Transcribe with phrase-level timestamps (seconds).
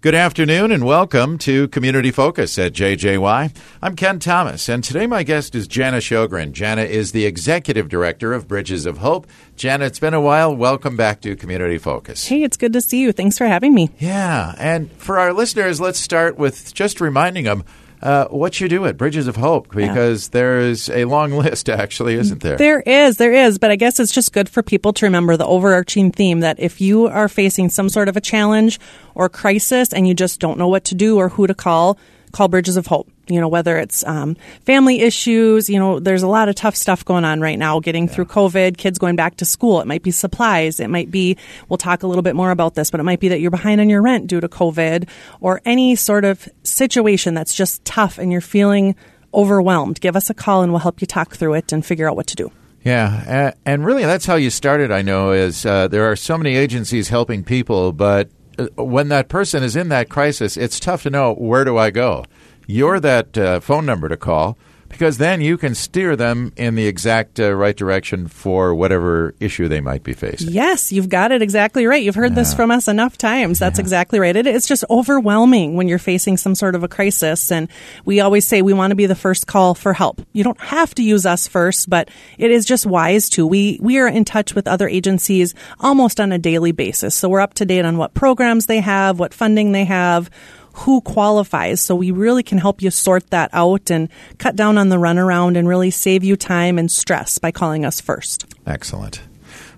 [0.00, 3.52] Good afternoon and welcome to Community Focus at JJY.
[3.82, 6.52] I'm Ken Thomas, and today my guest is Jana Shogren.
[6.52, 9.26] Jana is the Executive Director of Bridges of Hope.
[9.56, 10.54] Jana, it's been a while.
[10.54, 12.28] Welcome back to Community Focus.
[12.28, 13.10] Hey, it's good to see you.
[13.10, 13.90] Thanks for having me.
[13.98, 17.64] Yeah, and for our listeners, let's start with just reminding them
[18.02, 20.30] uh, what you do at Bridges of Hope because yeah.
[20.32, 22.56] there's a long list, actually, isn't there?
[22.56, 23.58] There is, there is.
[23.58, 26.80] But I guess it's just good for people to remember the overarching theme that if
[26.80, 28.78] you are facing some sort of a challenge
[29.14, 31.98] or crisis and you just don't know what to do or who to call,
[32.38, 33.10] call Bridges of Hope.
[33.26, 37.04] You know, whether it's um, family issues, you know, there's a lot of tough stuff
[37.04, 38.14] going on right now getting yeah.
[38.14, 39.80] through COVID, kids going back to school.
[39.80, 40.78] It might be supplies.
[40.78, 41.36] It might be,
[41.68, 43.80] we'll talk a little bit more about this, but it might be that you're behind
[43.80, 45.08] on your rent due to COVID
[45.40, 48.94] or any sort of situation that's just tough and you're feeling
[49.34, 50.00] overwhelmed.
[50.00, 52.28] Give us a call and we'll help you talk through it and figure out what
[52.28, 52.52] to do.
[52.84, 56.54] Yeah, and really that's how you started, I know, is uh, there are so many
[56.54, 58.30] agencies helping people, but
[58.76, 62.24] when that person is in that crisis, it's tough to know where do I go.
[62.66, 66.86] You're that uh, phone number to call because then you can steer them in the
[66.86, 70.50] exact uh, right direction for whatever issue they might be facing.
[70.50, 72.02] Yes, you've got it exactly right.
[72.02, 72.36] You've heard yeah.
[72.42, 73.58] this from us enough times.
[73.58, 73.82] That's yeah.
[73.82, 74.34] exactly right.
[74.34, 77.52] It, it's just overwhelming when you're facing some sort of a crisis.
[77.52, 77.68] And
[78.04, 80.22] we always say we want to be the first call for help.
[80.32, 83.46] You don't have to use us first, but it is just wise to.
[83.46, 87.14] We, we are in touch with other agencies almost on a daily basis.
[87.14, 90.30] So we're up to date on what programs they have, what funding they have,
[90.78, 91.80] who qualifies.
[91.80, 95.56] So we really can help you sort that out and cut down on the runaround
[95.58, 98.46] and really save you time and stress by calling us first.
[98.66, 99.20] Excellent.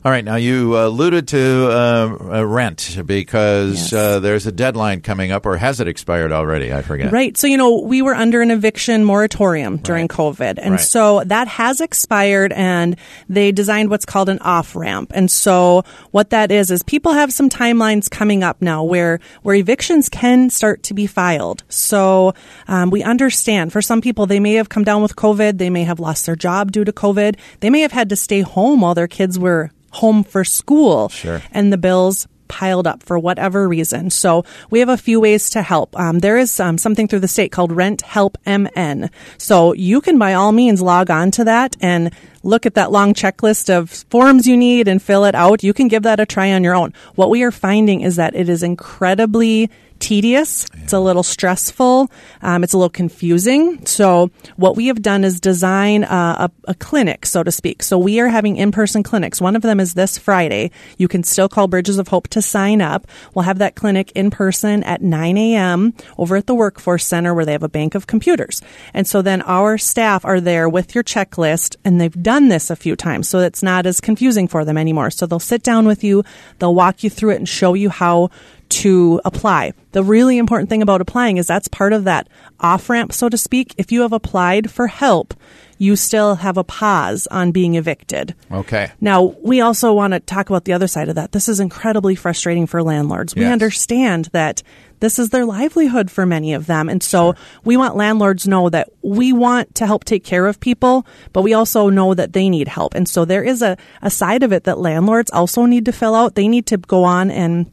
[0.03, 0.25] All right.
[0.25, 3.93] Now, you alluded to uh, rent because yes.
[3.93, 6.73] uh, there's a deadline coming up, or has it expired already?
[6.73, 7.13] I forget.
[7.13, 7.37] Right.
[7.37, 10.11] So, you know, we were under an eviction moratorium during right.
[10.11, 10.55] COVID.
[10.57, 10.81] And right.
[10.81, 12.97] so that has expired, and
[13.29, 15.13] they designed what's called an off ramp.
[15.15, 19.55] And so, what that is, is people have some timelines coming up now where, where
[19.55, 21.63] evictions can start to be filed.
[21.69, 22.33] So,
[22.69, 25.85] um, we understand for some people, they may have come down with COVID, they may
[25.85, 28.95] have lost their job due to COVID, they may have had to stay home while
[28.95, 31.09] their kids were home for school.
[31.09, 31.43] Sure.
[31.53, 34.11] And the bills piled up for whatever reason.
[34.11, 35.99] So we have a few ways to help.
[35.99, 39.09] Um, there is um, something through the state called Rent Help MN.
[39.39, 42.13] So you can by all means log on to that and
[42.43, 45.63] look at that long checklist of forms you need and fill it out.
[45.63, 46.93] You can give that a try on your own.
[47.15, 50.67] What we are finding is that it is incredibly tedious.
[50.75, 50.83] Yeah.
[50.83, 52.11] It's a little stressful.
[52.43, 53.87] Um, it's a little confusing.
[53.87, 57.83] So what we have done is design a, a, a clinic, so to speak.
[57.83, 59.41] So we are having in-person clinics.
[59.41, 60.71] One of them is this Friday.
[60.99, 63.07] You can still call Bridges of Hope to sign up.
[63.35, 65.95] We'll have that clinic in person at 9 a.m.
[66.19, 68.63] over at the Workforce Center where they have a bank of computers.
[68.95, 72.77] And so then our staff are there with your checklist and they've done this a
[72.77, 73.29] few times.
[73.29, 75.11] So it's not as confusing for them anymore.
[75.11, 76.25] So they'll sit down with you.
[76.59, 78.31] They'll walk you through it and show you how
[78.71, 79.73] to apply.
[79.93, 83.37] The really important thing about applying is that's part of that off ramp, so to
[83.37, 83.75] speak.
[83.77, 85.35] If you have applied for help,
[85.79, 88.35] you still have a pause on being evicted.
[88.53, 88.93] Okay.
[89.01, 91.33] Now, we also want to talk about the other side of that.
[91.33, 93.35] This is incredibly frustrating for landlords.
[93.35, 94.63] We understand that
[95.01, 96.91] this is their livelihood for many of them.
[96.91, 97.43] And so sure.
[97.65, 101.55] we want landlords know that we want to help take care of people, but we
[101.55, 102.95] also know that they need help.
[102.95, 106.15] And so there is a, a side of it that landlords also need to fill
[106.15, 106.35] out.
[106.35, 107.71] They need to go on and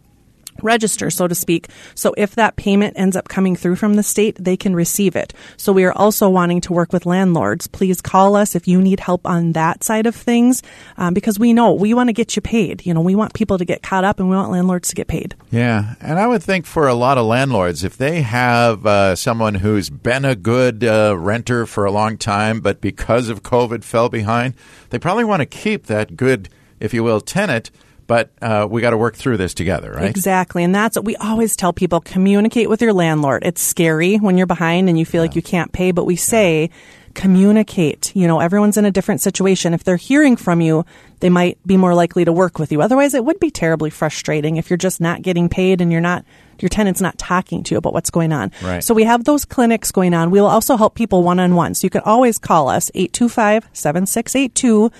[0.63, 1.68] register, so to speak.
[1.95, 5.34] So if that payment ends up coming through from the state, they can receive it.
[5.57, 7.68] So we are also wanting to work with landlords.
[7.68, 10.63] Please call us if you need help on that side of things,
[10.97, 12.85] um, because we know we want to get you paid.
[12.85, 15.07] You know, we want people to get caught up and we want landlords to get
[15.07, 15.35] paid.
[15.51, 15.95] Yeah.
[16.01, 19.89] And I would think for a lot of landlords, if they have uh, someone who's
[19.89, 24.53] been a good uh, renter for a long time, but because of COVID fell behind,
[24.89, 27.72] they probably want to keep that good, if you will, tenant
[28.07, 30.09] but uh, we got to work through this together, right?
[30.09, 30.63] Exactly.
[30.63, 33.44] And that's what we always tell people communicate with your landlord.
[33.45, 35.29] It's scary when you're behind and you feel yeah.
[35.29, 36.69] like you can't pay, but we say,
[37.18, 38.16] communicate.
[38.16, 39.73] You know, everyone's in a different situation.
[39.73, 40.85] If they're hearing from you,
[41.19, 42.81] they might be more likely to work with you.
[42.81, 46.24] Otherwise, it would be terribly frustrating if you're just not getting paid and you're not
[46.59, 48.51] your tenant's not talking to you about what's going on.
[48.63, 48.83] Right.
[48.83, 50.31] So we have those clinics going on.
[50.31, 51.75] We will also help people one on one.
[51.75, 54.92] So you can always call us 825 7682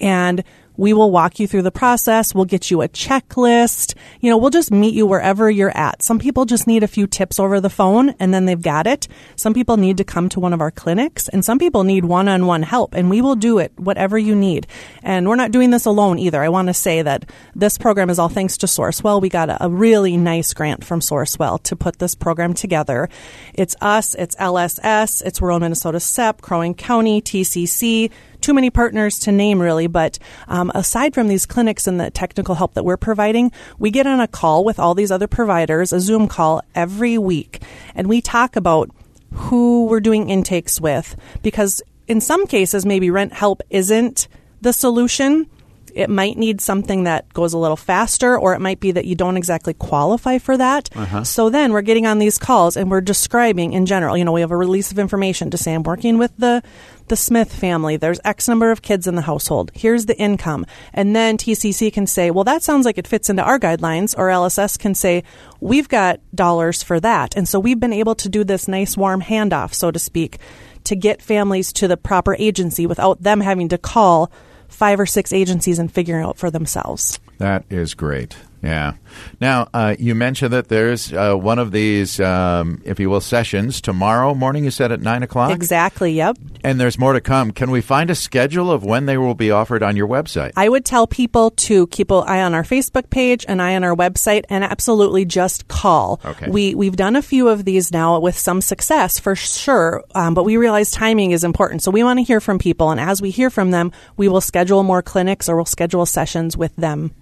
[0.00, 0.44] and
[0.76, 2.34] we will walk you through the process.
[2.34, 3.94] We'll get you a checklist.
[4.20, 6.02] You know, we'll just meet you wherever you're at.
[6.02, 9.08] Some people just need a few tips over the phone and then they've got it.
[9.36, 12.28] Some people need to come to one of our clinics and some people need one
[12.28, 14.66] on one help and we will do it, whatever you need.
[15.02, 16.42] And we're not doing this alone either.
[16.42, 19.20] I want to say that this program is all thanks to Sourcewell.
[19.20, 23.08] We got a, really nice grant from Sourcewell to put this program together.
[23.52, 28.10] It's us, it's LSS, it's Rural Minnesota SEP, Crow Wing County, TCC,
[28.46, 32.54] too many partners to name really, but um, aside from these clinics and the technical
[32.54, 35.98] help that we're providing, we get on a call with all these other providers, a
[35.98, 37.60] Zoom call every week,
[37.96, 38.88] and we talk about
[39.32, 44.28] who we're doing intakes with because in some cases, maybe rent help isn't
[44.60, 45.50] the solution.
[45.96, 49.14] It might need something that goes a little faster, or it might be that you
[49.14, 50.94] don't exactly qualify for that.
[50.94, 51.24] Uh-huh.
[51.24, 54.16] So then we're getting on these calls and we're describing in general.
[54.16, 56.62] You know, we have a release of information to say, I'm working with the
[57.08, 57.96] the Smith family.
[57.96, 59.70] There's X number of kids in the household.
[59.74, 60.66] Here's the income.
[60.92, 64.14] And then TCC can say, well, that sounds like it fits into our guidelines.
[64.16, 65.22] Or LSS can say,
[65.60, 67.36] we've got dollars for that.
[67.36, 70.38] And so we've been able to do this nice warm handoff, so to speak,
[70.84, 74.30] to get families to the proper agency without them having to call
[74.68, 77.18] five or six agencies and figuring out for themselves.
[77.38, 78.36] That is great.
[78.62, 78.94] Yeah.
[79.40, 83.80] Now, uh, you mentioned that there's uh, one of these, um, if you will, sessions
[83.80, 84.64] tomorrow morning.
[84.64, 85.52] You said at nine o'clock.
[85.52, 86.12] Exactly.
[86.12, 86.38] Yep.
[86.66, 87.52] And there's more to come.
[87.52, 90.50] Can we find a schedule of when they will be offered on your website?
[90.56, 93.84] I would tell people to keep an eye on our Facebook page, an eye on
[93.84, 96.20] our website, and absolutely just call.
[96.24, 96.50] Okay.
[96.50, 100.42] We we've done a few of these now with some success for sure, um, but
[100.42, 101.82] we realize timing is important.
[101.82, 104.40] So we want to hear from people, and as we hear from them, we will
[104.40, 107.12] schedule more clinics or we'll schedule sessions with them.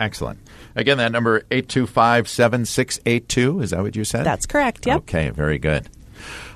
[0.00, 0.40] Excellent.
[0.74, 3.60] Again, that number 825 7682.
[3.60, 4.26] Is that what you said?
[4.26, 4.88] That's correct.
[4.88, 4.96] Yep.
[5.02, 5.88] Okay, very good.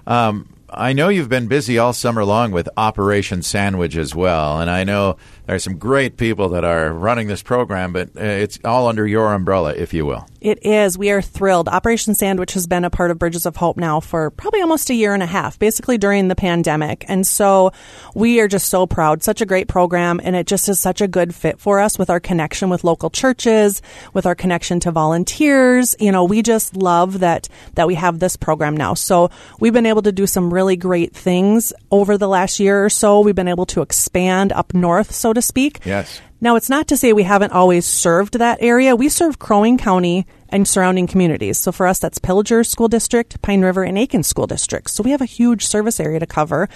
[0.09, 4.71] Um, I know you've been busy all summer long with Operation Sandwich as well, and
[4.71, 8.59] I know there are some great people that are running this program, but uh, it's
[8.65, 10.27] all under your umbrella, if you will.
[10.41, 10.97] It is.
[10.97, 11.69] We are thrilled.
[11.69, 14.95] Operation Sandwich has been a part of Bridges of Hope now for probably almost a
[14.95, 17.05] year and a half, basically during the pandemic.
[17.07, 17.73] And so
[18.15, 19.23] we are just so proud.
[19.23, 22.09] Such a great program, and it just is such a good fit for us with
[22.09, 23.83] our connection with local churches,
[24.15, 25.95] with our connection to volunteers.
[26.01, 28.95] You know, we just love that that we have this program now.
[28.95, 29.31] So
[29.61, 33.21] we've been able to do some really great things over the last year or so.
[33.21, 35.81] We've been able to expand up north, so to speak.
[35.85, 36.21] Yes.
[36.41, 38.97] Now, it's not to say we haven't always served that area.
[38.97, 41.59] We serve Crow Wing County and surrounding communities.
[41.59, 44.93] So for us, that's Pillager School District, Pine River, and Aitkin School Districts.
[44.93, 46.69] So we have a huge service area to cover.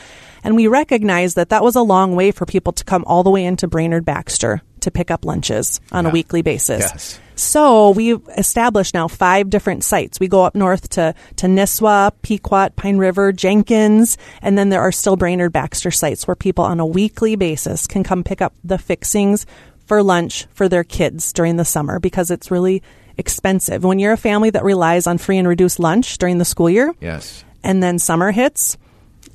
[0.44, 3.30] And we recognize that that was a long way for people to come all the
[3.30, 6.10] way into Brainerd Baxter to pick up lunches on Yeah.
[6.10, 6.80] a weekly basis.
[6.80, 7.20] Yes.
[7.38, 10.18] So we've established now five different sites.
[10.18, 14.90] We go up north to, to Nisswa, Pequot, Pine River, Jenkins, and then there are
[14.92, 18.78] still Brainerd Baxter sites where people on a weekly basis can come pick up the
[18.78, 19.44] fixings
[19.84, 22.82] for lunch for their kids during the summer because it's really
[23.18, 23.84] expensive.
[23.84, 26.94] When you're a family that relies on free and reduced lunch during the school year
[27.00, 27.44] Yes.
[27.62, 28.78] and then summer hits,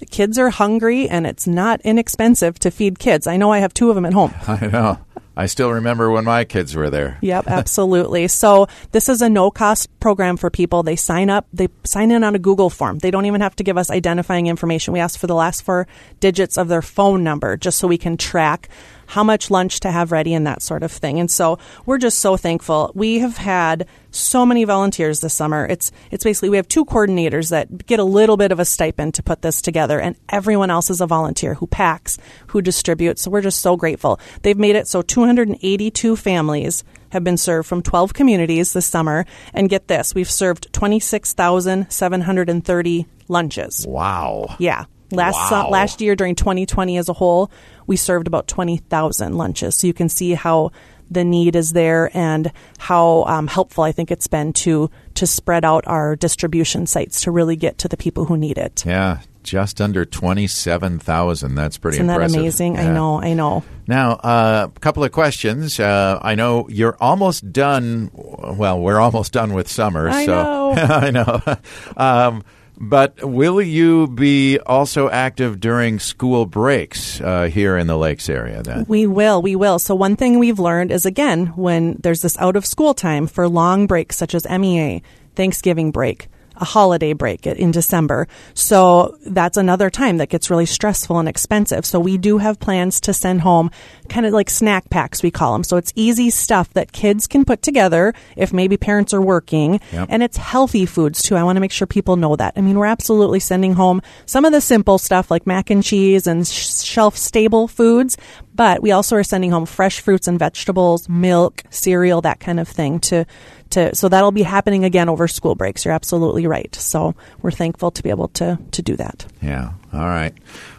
[0.09, 3.27] kids are hungry and it's not inexpensive to feed kids.
[3.27, 4.33] I know I have two of them at home.
[4.47, 4.97] I know.
[5.41, 7.17] I still remember when my kids were there.
[7.21, 8.27] Yep, absolutely.
[8.27, 10.83] so this is a no cost program for people.
[10.83, 12.99] They sign up, they sign in on a Google form.
[12.99, 14.93] They don't even have to give us identifying information.
[14.93, 15.87] We ask for the last four
[16.19, 18.69] digits of their phone number just so we can track
[19.11, 21.19] how much lunch to have ready and that sort of thing.
[21.19, 22.93] And so we're just so thankful.
[22.95, 25.65] We have had so many volunteers this summer.
[25.65, 29.15] It's it's basically we have two coordinators that get a little bit of a stipend
[29.15, 32.17] to put this together and everyone else is a volunteer who packs,
[32.47, 33.23] who distributes.
[33.23, 34.17] So we're just so grateful.
[34.43, 39.69] They've made it so 282 families have been served from 12 communities this summer and
[39.69, 43.85] get this, we've served 26,730 lunches.
[43.85, 44.55] Wow.
[44.57, 44.85] Yeah.
[45.11, 45.69] Last Wow.
[45.69, 47.51] last year during 2020 as a whole,
[47.87, 49.75] we served about 20,000 lunches.
[49.75, 50.71] So you can see how
[51.09, 55.65] the need is there and how um, helpful I think it's been to to spread
[55.65, 58.85] out our distribution sites to really get to the people who need it.
[58.85, 61.55] Yeah, just under 27,000.
[61.55, 62.39] That's pretty Isn't that impressive.
[62.39, 62.77] amazing?
[62.79, 63.63] I know, I know.
[63.87, 65.79] Now, a couple of questions.
[65.81, 68.09] Uh, I know you're almost done.
[68.13, 70.07] Well, we're almost done with summer.
[70.09, 70.71] I so know.
[70.77, 71.41] I know.
[71.97, 72.43] um,
[72.77, 78.63] but will you be also active during school breaks uh, here in the Lakes area?
[78.63, 79.79] Then We will, we will.
[79.79, 83.47] So one thing we've learned is again, when there's this out of school time for
[83.47, 85.03] long breaks such as MEA,
[85.35, 88.27] Thanksgiving break, a holiday break in December.
[88.53, 91.85] So that's another time that gets really stressful and expensive.
[91.85, 93.71] So we do have plans to send home
[94.09, 95.63] kind of like snack packs, we call them.
[95.63, 99.79] So it's easy stuff that kids can put together if maybe parents are working.
[99.91, 100.07] Yep.
[100.09, 101.35] And it's healthy foods too.
[101.35, 102.53] I want to make sure people know that.
[102.55, 106.27] I mean, we're absolutely sending home some of the simple stuff like mac and cheese
[106.27, 108.17] and sh- shelf stable foods,
[108.61, 112.67] but we also are sending home fresh fruits and vegetables, milk, cereal, that kind of
[112.67, 113.25] thing to
[113.71, 115.83] to so that'll be happening again over school breaks.
[115.83, 116.75] You're absolutely right.
[116.75, 119.25] So we're thankful to be able to to do that.
[119.41, 119.71] Yeah.
[119.91, 120.35] All right.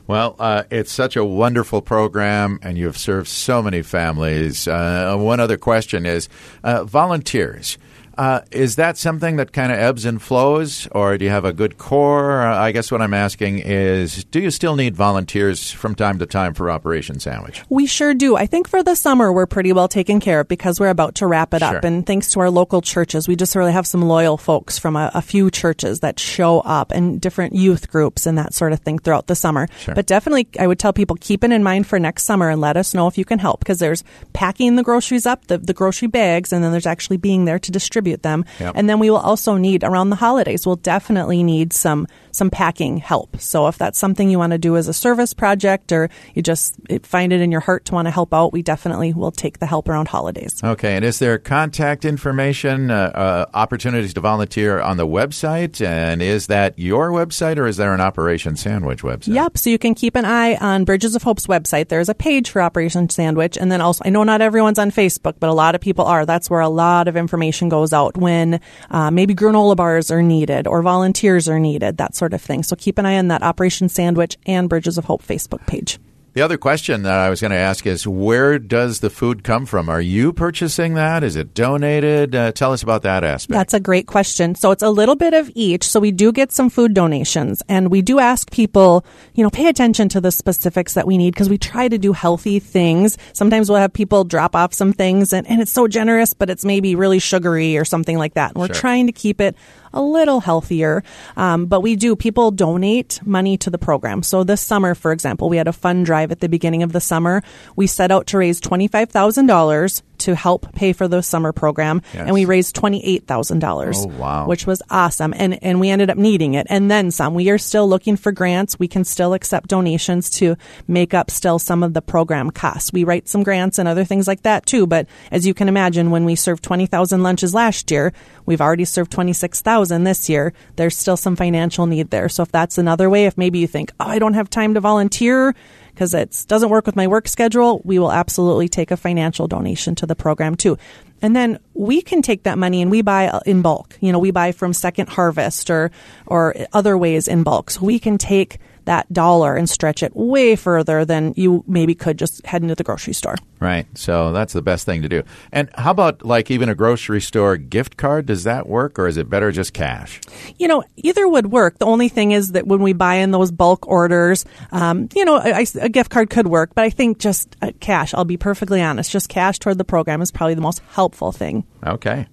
[0.07, 4.69] Well, uh, it's such a wonderful program, and you have served so many families.
[4.69, 6.29] Uh, one other question is
[6.62, 7.79] uh, volunteers.
[8.19, 11.52] Uh, is that something that kind of ebbs and flows, or do you have a
[11.52, 12.42] good core?
[12.42, 16.52] I guess what I'm asking is, do you still need volunteers from time to time
[16.54, 17.62] for Operation Sandwich?
[17.69, 18.37] We sure do.
[18.37, 21.26] I think for the summer we're pretty well taken care of because we're about to
[21.26, 21.76] wrap it Sure.
[21.78, 24.95] up, and thanks to our local churches, we just really have some loyal folks from
[24.97, 28.81] a, a few churches that show up and different youth groups and that sort of
[28.81, 29.69] thing throughout the summer.
[29.78, 29.95] Sure.
[29.95, 32.76] But definitely, I would tell people keep it in mind for next summer and let
[32.76, 34.04] us know if you can help because there's
[34.35, 37.71] packing the groceries up, the, the grocery bags, and then there's actually being there to
[37.73, 38.45] distribute them.
[38.59, 38.75] Yep.
[38.77, 40.67] And then we will also need around the holidays.
[40.67, 43.39] We'll definitely need some some packing help.
[43.41, 46.75] So if that's something you want to do as a service project or you just
[47.03, 49.67] find it in your heart to want to help out, we definitely will take the
[49.67, 50.59] help around holidays.
[50.65, 55.85] Okay, and is there contact information, uh, uh, opportunities to volunteer on the website?
[55.85, 59.35] And is that your website, or is there an Operation Sandwich website?
[59.35, 59.59] Yep.
[59.59, 61.89] So you can keep an eye on Bridges of Hope's website.
[61.89, 63.59] There's a page for Operation Sandwich.
[63.59, 66.25] And then also, I know not everyone's on Facebook, but a lot of people are.
[66.25, 70.67] That's where a lot of information goes out when uh, maybe granola bars are needed
[70.67, 72.63] or volunteers are needed, that sort of thing.
[72.63, 75.99] So keep an eye on that Operation Sandwich and Bridges of Hope Facebook page.
[76.35, 79.67] The other question that I was going to ask is where does the food come
[79.67, 79.91] from?
[79.91, 81.23] Are you purchasing that?
[81.23, 82.35] Is it donated?
[82.35, 83.53] Uh, tell us about that aspect.
[83.53, 84.55] That's a great question.
[84.55, 85.85] So it's a little bit of each.
[85.85, 89.69] So we do get some food donations and we do ask people, you know, pay
[89.69, 93.19] attention to the specifics that we need because we try to do healthy things.
[93.35, 96.65] Sometimes we'll have people drop off some things and, and it's so generous, but it's
[96.65, 98.53] maybe really sugary or something like that.
[98.53, 98.75] And we're Sure.
[98.77, 99.55] trying to keep it
[99.93, 101.03] a little healthier.
[101.37, 104.23] Um, but we do, people donate money to the program.
[104.23, 107.00] So this summer, for example, we had a fund drive at the beginning of the
[107.00, 107.43] summer.
[107.75, 112.00] We set out to raise $25,000 to help pay for the summer program.
[112.14, 112.23] Yes.
[112.23, 113.95] And we raised $28,000.
[113.97, 114.47] Oh, wow.
[114.47, 115.35] Which was awesome.
[115.37, 117.35] And, and we ended up needing it and then some.
[117.35, 118.79] We are still looking for grants.
[118.79, 122.93] We can still accept donations to make up still some of the program costs.
[122.93, 124.87] We write some grants and other things like that too.
[124.87, 128.12] But as you can imagine, when we served 20,000 lunches last year,
[128.47, 130.52] we've already served 26,000 this year.
[130.76, 132.29] There's still some financial need there.
[132.29, 134.81] So if that's another way, if maybe you think, oh, I don't have time to
[134.81, 135.55] volunteer,
[135.95, 139.95] because it doesn't work with my work schedule, we will absolutely take a financial donation
[139.97, 140.79] to the program too.
[141.21, 143.97] And then we can take that money and we buy in bulk.
[144.01, 145.91] You know, we buy from Second Harvest or
[146.27, 147.71] or other ways in bulk.
[147.71, 152.19] So we can take that dollar and stretch it way further than you maybe could
[152.19, 153.37] just head into the grocery store.
[153.61, 153.87] Right.
[153.97, 155.23] So that's the best thing to do.
[155.53, 158.27] And how about like even a grocery store gift card?
[158.27, 160.21] Does that work or is it better just cash?
[160.59, 161.79] You know, either would work.
[161.79, 165.37] The only thing is that when we buy in those bulk orders, um, you know,
[165.37, 168.83] a, a gift card could work, but I think just uh, cash, I'll be perfectly
[168.83, 171.65] honest, just cash toward the program is probably the most helpful thing.
[171.87, 172.27] Okay.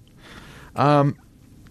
[0.74, 1.16] Um,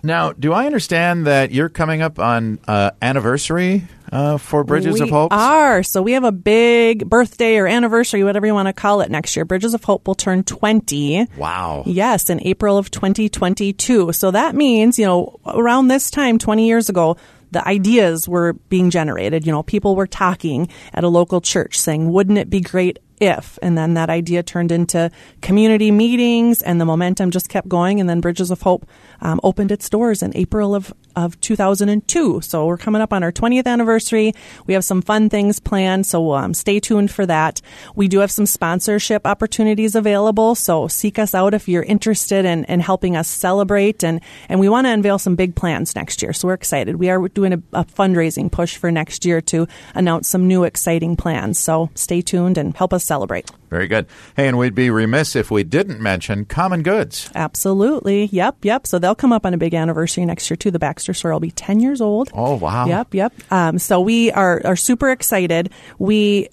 [0.01, 5.01] now, do I understand that you're coming up on uh, anniversary uh, for Bridges we
[5.01, 5.34] of Hope?
[5.34, 5.84] are.
[5.84, 9.36] So we have a big birthday or anniversary, whatever you want to call it, next
[9.36, 9.46] year.
[9.46, 11.27] Bridges of Hope will turn 20.
[11.38, 11.84] Wow.
[11.86, 14.13] Yes, in April of 2022.
[14.13, 17.18] So that means, you know, around this time, 20 years ago,
[17.51, 19.46] the ideas were being generated.
[19.46, 23.59] You know, people were talking at a local church saying, wouldn't it be great if?
[23.61, 25.11] And then that idea turned into
[25.41, 27.99] community meetings and the momentum just kept going.
[27.99, 28.88] And then Bridges of Hope
[29.21, 32.41] um, opened its doors in April of, of 2002.
[32.41, 34.33] So we're coming up on our 20th anniversary.
[34.67, 36.05] We have some fun things planned.
[36.05, 37.61] So um, stay tuned for that.
[37.95, 40.55] We do have some sponsorship opportunities available.
[40.55, 44.03] So seek us out if you're interested in, in helping us celebrate.
[44.03, 46.33] And, and we want to unveil some big plans next year.
[46.33, 46.95] So we're excited.
[46.95, 51.15] We are doing a, a fundraising push for next year to announce some new exciting
[51.15, 51.59] plans.
[51.59, 53.51] So stay tuned and help us celebrate.
[53.69, 54.05] Very good.
[54.35, 57.29] Hey, and we'd be remiss if we didn't mention Common Goods.
[57.33, 58.25] Absolutely.
[58.25, 58.63] Yep.
[58.63, 58.87] Yep.
[58.87, 60.71] So they'll come up on a big anniversary next year too.
[60.71, 62.29] The Baxter store will be 10 years old.
[62.33, 62.85] Oh, wow.
[62.85, 63.13] Yep.
[63.13, 63.33] Yep.
[63.51, 65.71] Um, so we are, are super excited.
[65.97, 66.49] We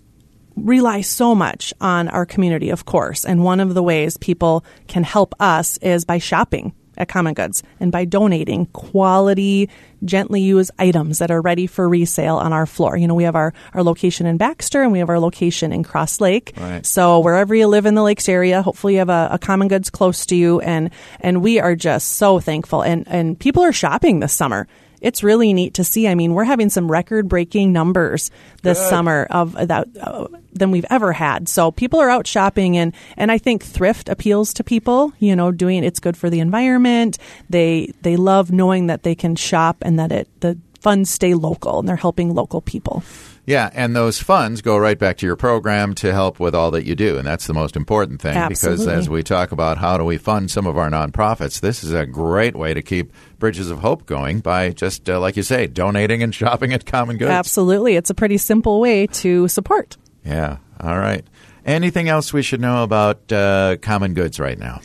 [0.57, 3.25] rely so much on our community, of course.
[3.25, 7.63] And one of the ways people can help us is by shopping at Common Goods
[7.81, 9.69] and by donating quality,
[10.05, 12.97] gently used items that are ready for resale on our floor.
[12.97, 15.83] You know, we have our, our location in Baxter and we have our location in
[15.83, 16.53] Cross Lake.
[16.57, 16.85] Right.
[16.85, 19.91] So wherever you live in the lakes area, hopefully you have a, a Common Goods
[19.91, 20.61] close to you.
[20.61, 22.83] And, and we are just so thankful.
[22.83, 24.67] And, and people are shopping this summer.
[25.01, 26.09] It's really neat to see.
[26.09, 28.31] I mean, we're having some record breaking numbers
[28.63, 28.89] this Good.
[28.89, 31.49] summer of that uh, than we've ever had.
[31.49, 35.53] So people are out shopping and and I think thrift appeals to people, you know,
[35.53, 37.19] doing it's good for the environment.
[37.51, 41.81] They they love knowing that they can shop and that it the funds stay local
[41.81, 43.03] and they're helping local people.
[43.47, 46.85] Yeah, and those funds go right back to your program to help with all that
[46.85, 48.49] you do, and that's the most important thing.
[48.49, 51.93] Because as we talk about how do we fund some of our nonprofits, this is
[51.93, 55.69] a great way to keep Bridges of Hope going by just, uh, like you say,
[55.69, 57.31] donating and shopping at Common Goods.
[57.31, 57.95] Absolutely.
[57.95, 59.97] It's a pretty simple way to support.
[60.25, 60.57] Yeah.
[60.81, 61.25] All right.
[61.65, 64.81] Anything else we should know about uh, Common Goods right now?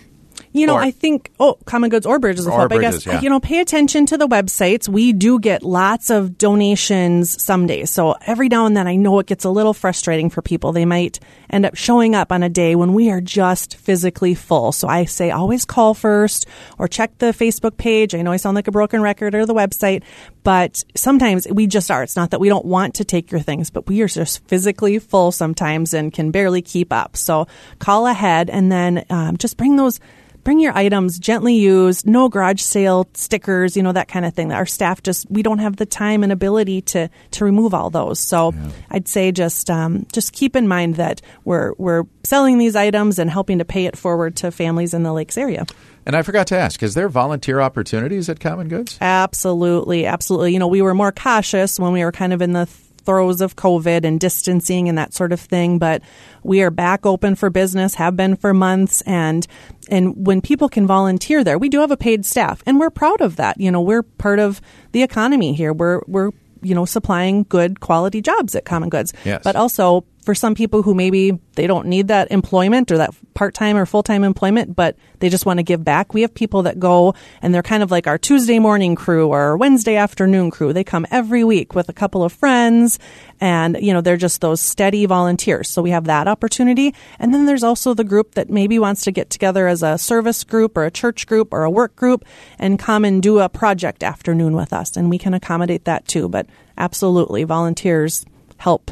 [0.53, 2.73] You know, Or- I think oh, Common Goods or Bridges of Or Hope.
[2.73, 3.21] I guess yeah.
[3.21, 4.87] you know, pay attention to the websites.
[4.87, 7.89] We do get lots of donations some days.
[7.89, 10.71] So every now and then, I know it gets a little frustrating for people.
[10.71, 14.71] They might end up showing up on a day when we are just physically full.
[14.71, 16.45] So I say always call first
[16.77, 18.13] or check the Facebook page.
[18.13, 20.03] I know I sound like a broken record or the website,
[20.43, 22.03] but sometimes we just are.
[22.03, 24.99] It's not that we don't want to take your things, but we are just physically
[24.99, 27.15] full sometimes and can barely keep up.
[27.15, 27.47] So
[27.79, 29.99] call ahead and then um, just bring those
[30.43, 34.51] bring your items gently used, no garage sale stickers, you know, that kind of thing.
[34.51, 38.19] Our staff just, we don't have the time and ability to, to remove all those.
[38.19, 38.53] So
[38.89, 43.29] I'd say just, um, just keep in mind that we're, we're selling these items and
[43.29, 45.65] helping to pay it forward to families in the Lakes area.
[46.05, 48.97] And I forgot to ask, is there volunteer opportunities at Common Goods?
[49.01, 50.05] Absolutely.
[50.07, 50.53] Absolutely.
[50.53, 52.67] You know, we were more cautious when we were kind of in the
[53.05, 56.01] throes of COVID and distancing and that sort of thing, but
[56.43, 59.01] we are back open for business, have been for months.
[59.01, 59.45] And,
[59.89, 63.21] and when people can volunteer there, we do have a paid staff and we're proud
[63.21, 63.59] of that.
[63.59, 65.73] You know, we're part of the economy here.
[65.73, 66.31] We're, we're,
[66.61, 69.13] you know, supplying good quality jobs at Common Goods.
[69.25, 69.41] Yes.
[69.43, 73.75] But also for some people who maybe they don't need that employment or that part-time
[73.75, 76.13] or full-time employment, but they just want to give back.
[76.13, 79.57] We have people that go and they're kind of like our Tuesday morning crew or
[79.57, 80.73] Wednesday afternoon crew.
[80.73, 82.99] They come every week with a couple of friends
[83.39, 85.69] and, you know, they're just those steady volunteers.
[85.69, 86.93] So we have that opportunity.
[87.17, 90.43] And then there's also the group that maybe wants to get together as a service
[90.43, 92.25] group or a church group or a work group
[92.59, 94.95] and come and do a project afternoon with us.
[94.95, 96.29] And we can accommodate that too.
[96.29, 96.45] But
[96.77, 98.23] absolutely, volunteers
[98.57, 98.91] help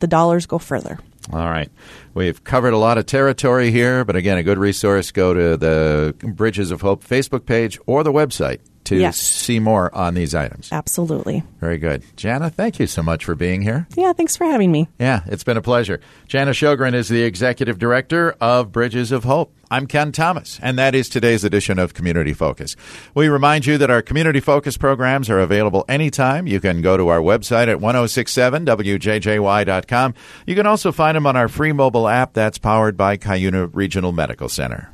[0.00, 0.98] the dollars go further.
[1.32, 1.70] All right.
[2.14, 6.14] We've covered a lot of territory here, but again, a good resource go to the
[6.20, 9.16] Bridges of Hope Facebook page or the website to Yes.
[9.18, 10.68] see more on these items.
[10.72, 11.42] Absolutely.
[11.60, 12.02] Very good.
[12.16, 13.86] Jana, thank you so much for being here.
[13.94, 14.88] Yeah, thanks for having me.
[14.98, 16.00] Yeah, it's been a pleasure.
[16.26, 19.52] Jana Shogren is the executive director of Bridges of Hope.
[19.68, 22.76] I'm Ken Thomas, and that is today's edition of Community Focus.
[23.14, 26.46] We remind you that our Community Focus programs are available anytime.
[26.46, 27.78] You can go to our website at
[28.76, 30.14] 1067wjjy.com.
[30.46, 34.12] You can also find them on our free mobile app that's powered by Cuyuna Regional
[34.12, 34.90] Medical Center.